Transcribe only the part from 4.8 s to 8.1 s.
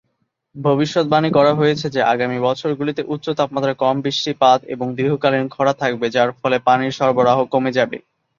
দীর্ঘকালীন খরা থাকবে যার ফলে পানির সরবরাহ কমে যাবে।